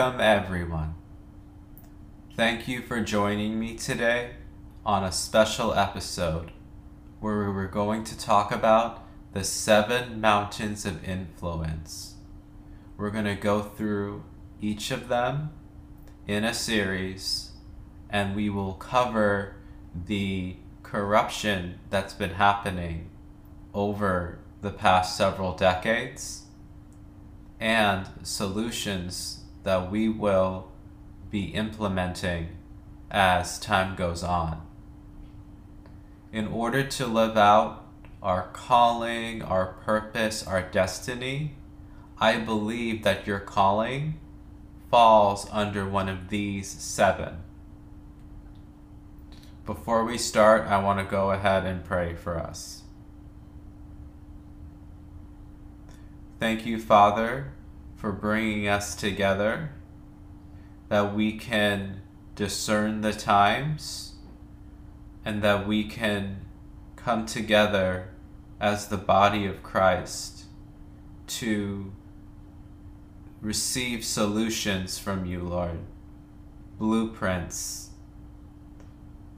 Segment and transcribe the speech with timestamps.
[0.00, 0.94] Welcome, everyone.
[2.34, 4.30] Thank you for joining me today
[4.82, 6.52] on a special episode
[7.20, 12.14] where we're going to talk about the seven mountains of influence.
[12.96, 14.24] We're going to go through
[14.58, 15.50] each of them
[16.26, 17.50] in a series
[18.08, 19.56] and we will cover
[20.06, 23.10] the corruption that's been happening
[23.74, 26.44] over the past several decades
[27.60, 30.70] and solutions that we will
[31.30, 32.48] be implementing
[33.10, 34.66] as time goes on.
[36.32, 37.86] In order to live out
[38.22, 41.54] our calling, our purpose, our destiny,
[42.18, 44.20] I believe that your calling
[44.90, 47.38] falls under one of these seven.
[49.64, 52.82] Before we start, I want to go ahead and pray for us.
[56.38, 57.52] Thank you, Father,
[58.00, 59.68] for bringing us together,
[60.88, 62.00] that we can
[62.34, 64.14] discern the times
[65.22, 66.40] and that we can
[66.96, 68.08] come together
[68.58, 70.44] as the body of Christ
[71.26, 71.92] to
[73.42, 75.80] receive solutions from you, Lord,
[76.78, 77.90] blueprints.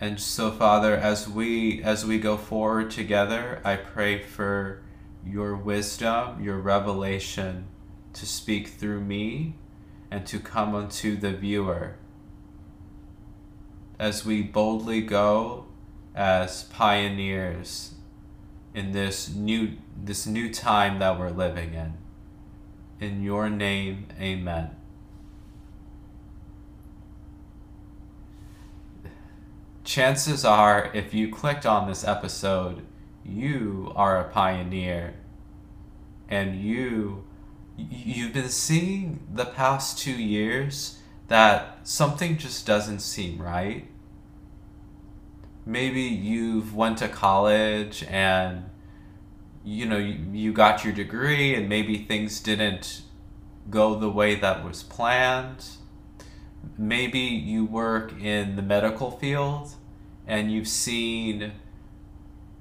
[0.00, 4.82] And so, Father, as we as we go forward together, I pray for
[5.26, 7.66] your wisdom, your revelation
[8.16, 9.54] to speak through me
[10.10, 11.96] and to come unto the viewer.
[13.98, 15.66] As we boldly go
[16.14, 17.94] as pioneers
[18.74, 21.94] in this new this new time that we're living in.
[23.00, 24.70] In your name, amen.
[29.84, 32.84] Chances are, if you clicked on this episode,
[33.24, 35.14] you are a pioneer.
[36.28, 37.24] And you,
[37.76, 40.98] you've been seeing the past two years
[41.28, 43.86] that something just doesn't seem right.
[45.64, 48.70] Maybe you've went to college and
[49.64, 53.02] you know, you, you got your degree and maybe things didn't
[53.68, 55.66] go the way that was planned.
[56.78, 59.74] Maybe you work in the medical field
[60.24, 61.52] and you've seen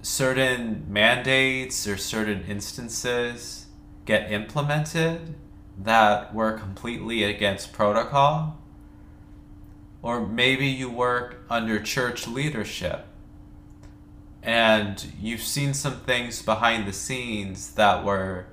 [0.00, 3.63] certain mandates or certain instances
[4.04, 5.34] get implemented
[5.78, 8.58] that were completely against protocol.
[10.02, 13.06] Or maybe you work under church leadership
[14.42, 18.46] and you've seen some things behind the scenes that were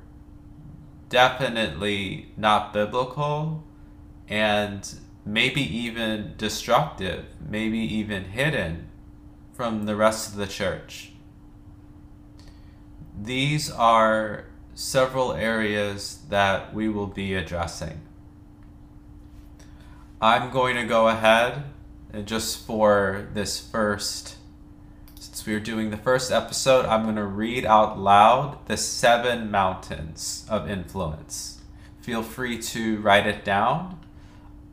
[1.09, 3.65] definitely not biblical
[4.29, 4.95] and
[5.25, 8.89] maybe even destructive, maybe even hidden
[9.51, 11.11] from the rest of the church.
[13.21, 18.01] These are several areas that we will be addressing.
[20.21, 21.63] I'm going to go ahead
[22.13, 24.37] and just for this first
[25.21, 29.51] since we are doing the first episode, I'm going to read out loud the seven
[29.51, 31.61] mountains of influence.
[32.01, 33.99] Feel free to write it down.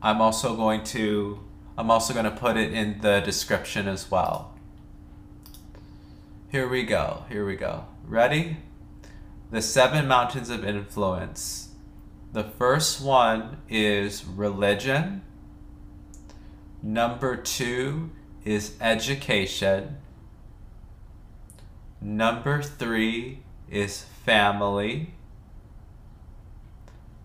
[0.01, 1.39] I'm also going to
[1.77, 4.53] I'm also going to put it in the description as well.
[6.51, 7.23] Here we go.
[7.29, 7.85] Here we go.
[8.05, 8.57] Ready?
[9.51, 11.69] The seven mountains of influence.
[12.33, 15.23] The first one is religion.
[16.83, 18.11] Number 2
[18.45, 19.97] is education.
[22.01, 23.39] Number three
[23.69, 25.13] is family.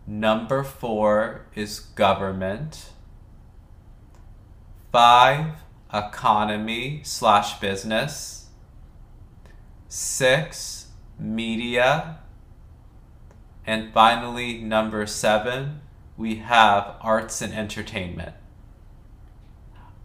[0.06, 2.90] Number four is government.
[4.90, 5.56] Five,
[5.92, 8.48] economy slash business.
[9.88, 10.83] Six,
[11.18, 12.18] media.
[13.66, 15.80] And finally, number seven,
[16.16, 18.34] we have arts and entertainment.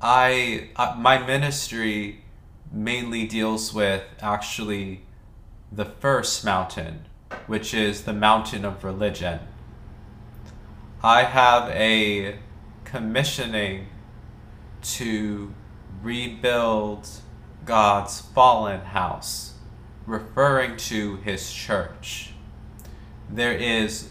[0.02, 2.24] I, uh, my ministry
[2.72, 5.02] mainly deals with actually
[5.72, 7.06] the first mountain,
[7.48, 9.40] which is the mountain of religion.
[11.04, 12.40] I have a
[12.86, 13.88] commissioning
[14.82, 15.54] to
[16.02, 17.08] rebuild
[17.66, 19.54] God's fallen house,
[20.10, 22.32] referring to his church.
[23.30, 24.10] There is,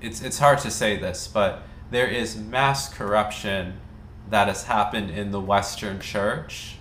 [0.00, 3.80] it's, it's hard to say this, but there is mass corruption
[4.28, 6.76] that has happened in the Western church.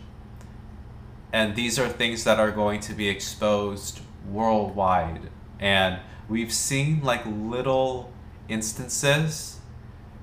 [1.33, 5.29] And these are things that are going to be exposed worldwide.
[5.59, 8.11] And we've seen like little
[8.47, 9.59] instances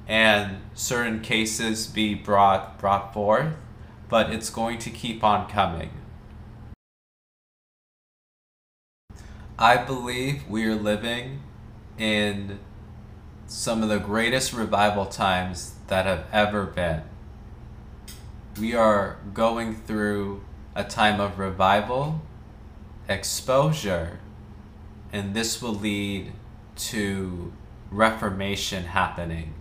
[0.08, 3.54] and certain cases be brought brought forth
[4.08, 5.90] but it's going to keep on coming
[9.58, 11.41] i believe we are living
[11.99, 12.58] in
[13.47, 17.03] some of the greatest revival times that have ever been.
[18.58, 20.43] We are going through
[20.75, 22.23] a time of revival,
[23.08, 24.19] exposure,
[25.12, 26.32] and this will lead
[26.76, 27.53] to
[27.91, 29.55] reformation happening.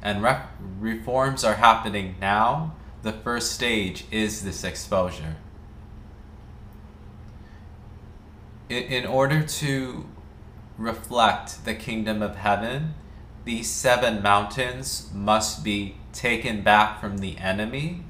[0.00, 0.40] And re-
[0.80, 2.74] reforms are happening now.
[3.02, 5.36] The first stage is this exposure.
[8.68, 10.06] In, in order to
[10.78, 12.94] reflect the kingdom of heaven,
[13.44, 18.04] these seven mountains must be taken back from the enemy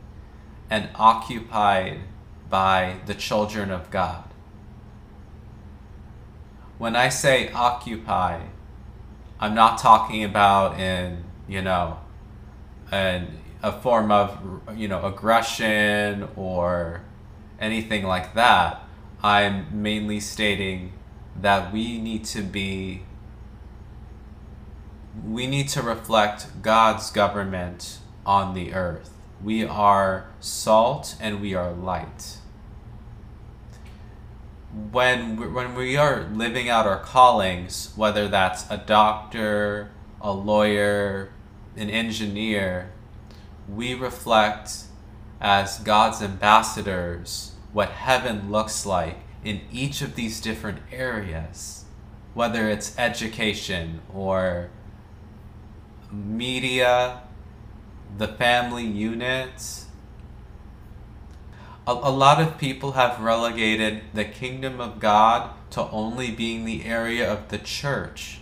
[0.70, 2.00] and occupied
[2.48, 4.24] by the children of God.
[6.78, 8.40] When I say occupy,
[9.38, 11.98] I'm not talking about in, you know,
[12.90, 14.38] an, a form of,
[14.74, 17.02] you know, aggression or
[17.60, 18.85] anything like that.
[19.26, 20.92] I'm mainly stating
[21.34, 23.02] that we need to be
[25.26, 29.10] we need to reflect God's government on the earth.
[29.42, 32.36] We are salt and we are light.
[34.92, 39.90] When we, when we are living out our callings, whether that's a doctor,
[40.20, 41.32] a lawyer,
[41.76, 42.92] an engineer,
[43.68, 44.84] we reflect
[45.40, 51.84] as God's ambassadors what heaven looks like in each of these different areas,
[52.32, 54.70] whether it's education or
[56.10, 57.20] media,
[58.16, 59.84] the family unit.
[61.86, 66.86] A, a lot of people have relegated the kingdom of God to only being the
[66.86, 68.40] area of the church.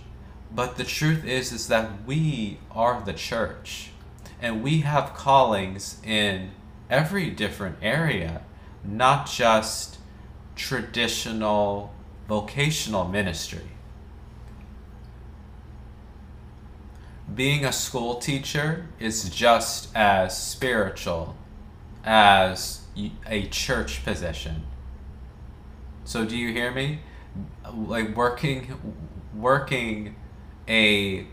[0.54, 3.90] But the truth is is that we are the church.
[4.40, 6.52] And we have callings in
[6.88, 8.42] every different area,
[8.84, 9.98] not just
[10.56, 11.92] traditional
[12.28, 13.70] vocational ministry.
[17.34, 21.36] Being a school teacher is just as spiritual
[22.04, 22.82] as
[23.26, 24.62] a church position.
[26.04, 27.00] So do you hear me?
[27.74, 28.98] Like working
[29.34, 30.14] working
[30.68, 31.26] a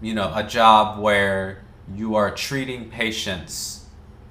[0.00, 3.77] you know, a job where you are treating patients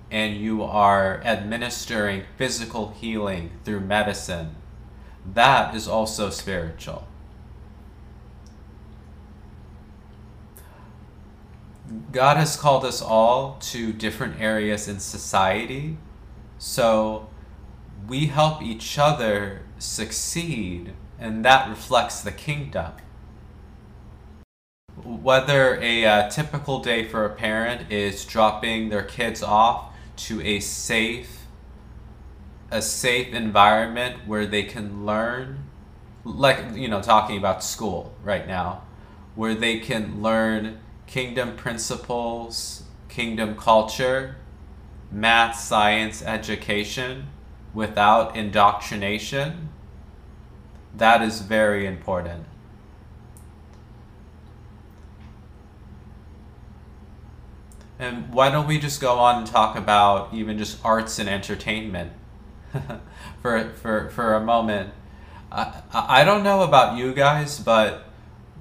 [0.09, 4.55] and you are administering physical healing through medicine,
[5.33, 7.07] that is also spiritual.
[12.11, 15.97] God has called us all to different areas in society,
[16.57, 17.29] so
[18.07, 22.93] we help each other succeed, and that reflects the kingdom.
[25.03, 30.59] Whether a uh, typical day for a parent is dropping their kids off to a
[30.59, 31.45] safe
[32.69, 35.63] a safe environment where they can learn
[36.25, 38.81] like you know talking about school right now
[39.35, 44.35] where they can learn kingdom principles kingdom culture
[45.11, 47.27] math science education
[47.73, 49.69] without indoctrination.
[50.95, 52.45] That is very important
[57.99, 62.11] And why don't we just go on and talk about even just arts and entertainment
[63.41, 64.91] for, for, for a moment?
[65.51, 68.07] I, I don't know about you guys, but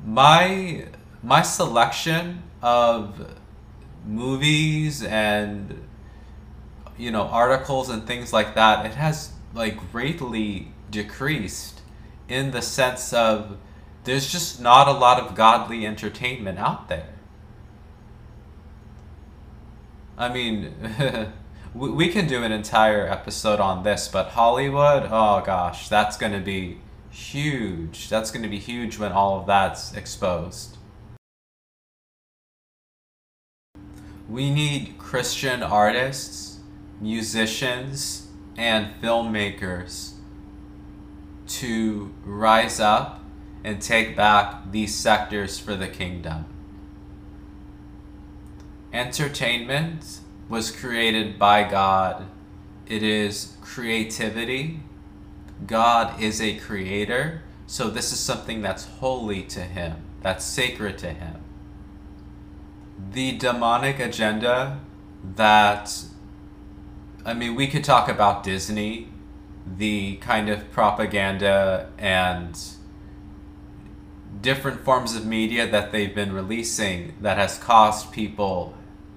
[0.04, 0.86] my
[1.22, 3.36] my selection of
[4.06, 5.86] movies and
[6.96, 11.80] you know articles and things like that it has like greatly decreased
[12.28, 13.56] in the sense of
[14.04, 17.15] there's just not a lot of godly entertainment out there
[20.18, 20.72] I mean,
[21.74, 26.32] we we can do an entire episode on this, but Hollywood, oh gosh, that's going
[26.32, 26.78] to be
[27.10, 28.08] huge.
[28.08, 30.78] That's going to be huge when all of that's exposed.
[34.28, 36.58] We need Christian artists,
[37.00, 40.14] musicians, and filmmakers
[41.46, 43.20] to rise up
[43.62, 46.46] and take back these sectors for the kingdom.
[48.96, 52.28] Entertainment was created by God.
[52.86, 54.80] It is creativity.
[55.66, 57.42] God is a creator.
[57.66, 61.42] So this is something that's holy to him, that's sacred to him.
[63.12, 64.80] The demonic agenda
[65.34, 66.04] that,
[67.22, 69.08] I mean, we could talk about Disney,
[69.76, 72.58] the kind of propaganda and
[74.40, 78.74] different forms of media that they've been releasing that has caused people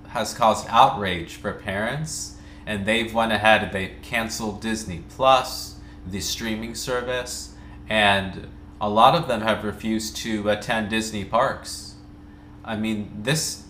[0.10, 2.36] has caused outrage for parents,
[2.66, 7.56] and they've went ahead and they canceled Disney Plus, the streaming service,
[7.88, 8.48] and
[8.82, 11.96] a lot of them have refused to attend Disney parks.
[12.64, 13.64] I mean, this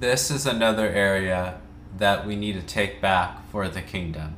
[0.00, 1.60] this is another area
[1.98, 4.34] that we need to take back for the kingdom.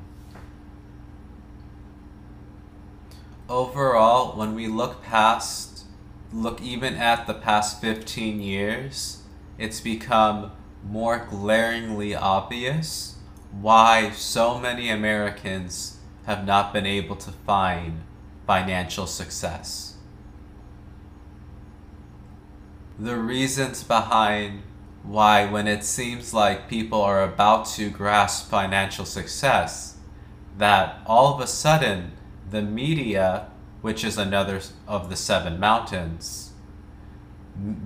[3.49, 5.85] Overall, when we look past,
[6.33, 9.23] look even at the past 15 years,
[9.59, 10.53] it's become
[10.91, 13.17] more glaringly obvious
[13.61, 18.03] why so many Americans have not been able to find
[18.47, 19.95] financial success.
[22.99, 24.63] The reasons behind
[25.03, 29.97] why, when it seems like people are about to grasp financial success,
[30.59, 32.13] that all of a sudden
[32.51, 33.49] the media,
[33.83, 36.53] which is another of the seven mountains,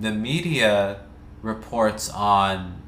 [0.00, 1.02] the media
[1.42, 2.80] reports on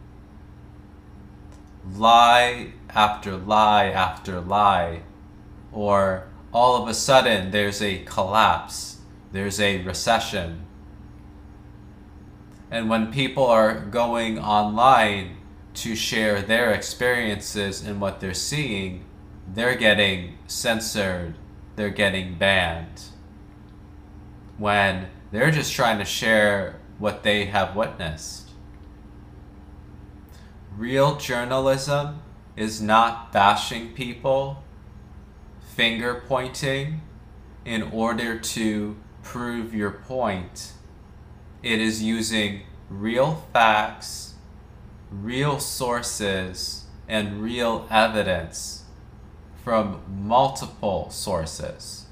[1.91, 5.03] lie after lie after lie,
[5.73, 8.99] or all of a sudden there's a collapse,
[9.33, 10.67] there's a recession.
[12.71, 15.37] And when people are going online
[15.75, 19.05] to share their experiences and what they're seeing,
[19.53, 21.35] they're getting censored,
[21.77, 23.03] they're getting banned.
[24.59, 28.42] When they're just trying to share what they have witnessed.
[30.77, 32.23] Real journalism
[32.57, 34.63] is not bashing people,
[35.75, 37.03] finger pointing
[37.65, 40.73] in order to prove your point.
[41.63, 44.35] It is using real facts,
[45.11, 48.85] real sources, and real evidence
[49.63, 52.07] from multiple sources.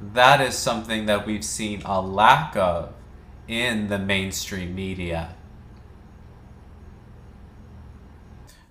[0.00, 2.94] That is something that we've seen a lack of
[3.48, 5.34] in the mainstream media.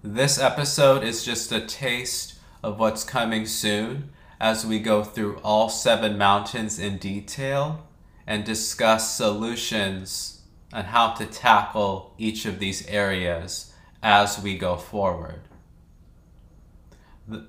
[0.08, 5.68] This episode is just a taste of what's coming soon as we go through all
[5.68, 7.88] seven mountains in detail
[8.28, 15.42] and discuss solutions on how to tackle each of these areas as we go forward.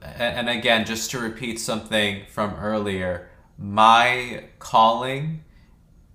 [0.02, 5.44] And again, just to repeat something from earlier, my calling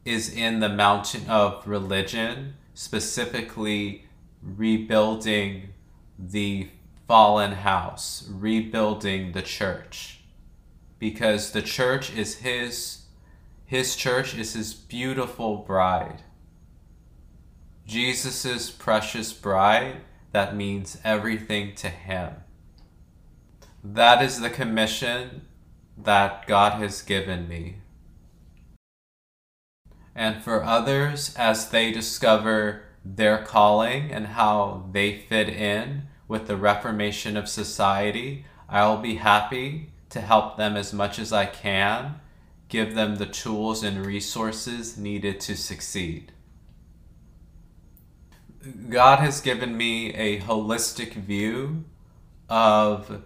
[0.05, 4.05] is in the mountain of religion, specifically
[4.41, 5.73] rebuilding
[6.21, 6.69] the
[7.07, 10.19] fallen house, rebuilding the church.
[10.99, 13.05] Because the church is his,
[13.65, 16.21] his church is his beautiful bride.
[17.85, 20.01] Jesus' precious bride
[20.31, 22.35] that means everything to him.
[23.83, 25.47] That is the commission
[25.97, 27.77] that God has given me.
[30.15, 36.55] And for others, as they discover their calling and how they fit in, with the
[36.55, 42.21] reformation of society, I'll be happy to help them as much as I can,
[42.69, 46.31] give them the tools and resources needed to succeed.
[48.87, 51.83] God has given me a holistic view
[52.47, 53.23] of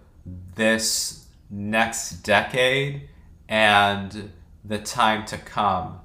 [0.56, 3.08] this next decade
[3.48, 4.32] and
[4.64, 6.00] the time to come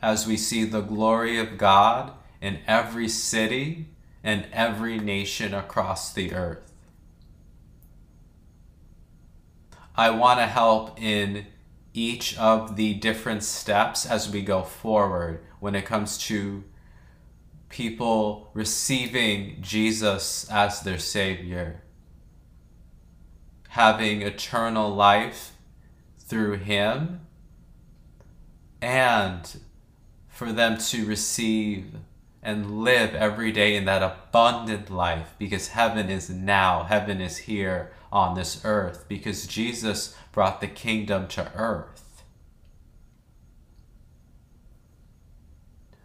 [0.00, 3.88] as we see the glory of God in every city
[4.26, 6.72] and every nation across the earth.
[9.94, 11.46] I want to help in
[11.94, 16.64] each of the different steps as we go forward when it comes to
[17.68, 21.84] people receiving Jesus as their Savior,
[23.68, 25.52] having eternal life
[26.18, 27.20] through Him,
[28.82, 29.60] and
[30.26, 31.94] for them to receive
[32.46, 37.90] and live every day in that abundant life because heaven is now, heaven is here
[38.12, 42.22] on this earth because Jesus brought the kingdom to earth.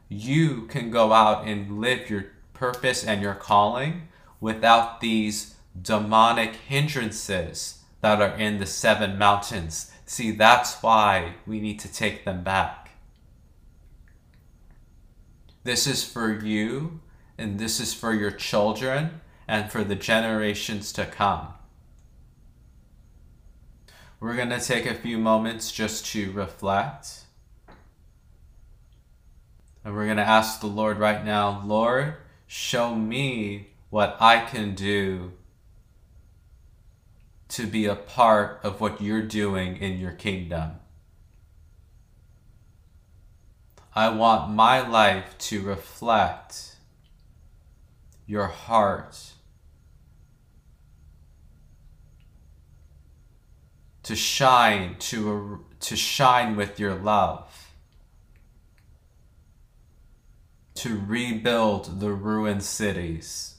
[0.09, 4.07] You can go out and live your purpose and your calling
[4.39, 9.91] without these demonic hindrances that are in the seven mountains.
[10.07, 12.80] See, that's why we need to take them back.
[15.63, 17.01] This is for you,
[17.37, 21.49] and this is for your children, and for the generations to come.
[24.19, 27.21] We're going to take a few moments just to reflect.
[29.83, 32.15] And we're going to ask the Lord right now, Lord,
[32.45, 35.31] show me what I can do
[37.49, 40.73] to be a part of what you're doing in your kingdom.
[43.93, 46.75] I want my life to reflect
[48.25, 49.33] your heart.
[54.03, 57.71] To shine, to, to shine with your love.
[60.81, 63.57] to rebuild the ruined cities.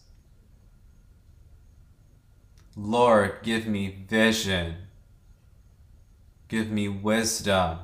[2.75, 4.75] Lord, give me vision.
[6.49, 7.79] Give me wisdom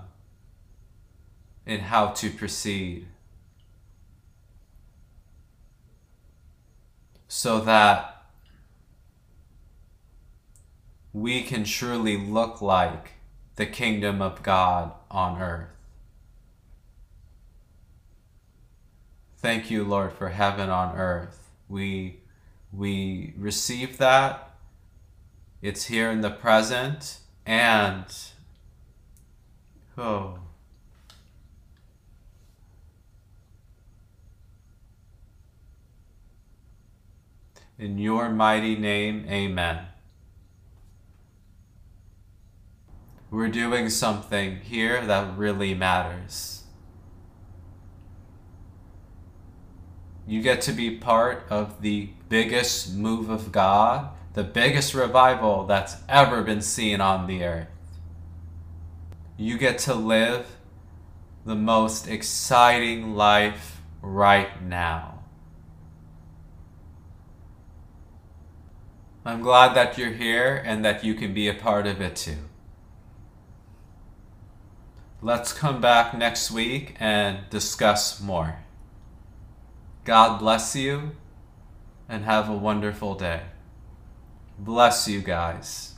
[1.69, 3.07] in how to proceed.
[7.29, 8.23] So that
[11.13, 13.13] we can truly look like
[13.57, 15.69] the kingdom of God on earth.
[19.37, 21.51] Thank you, Lord, for heaven on earth.
[21.69, 22.21] We,
[22.73, 24.55] we receive that.
[25.61, 28.07] It's here in the present and
[29.97, 30.39] oh
[37.79, 39.87] In your mighty name, amen.
[43.31, 46.65] We're doing something here that really matters.
[50.27, 55.99] You get to be part of the biggest move of God, the biggest revival that's
[56.09, 57.69] ever been seen on the earth.
[59.37, 60.57] You get to live
[61.47, 65.18] the most exciting life right now.
[69.29, 72.39] I'm glad that you're here and that you can be a part of it too.
[75.21, 78.61] Let's come back next week and discuss more.
[80.07, 81.11] God bless you
[82.09, 83.43] and have a wonderful day.
[84.59, 85.98] Bless you guys.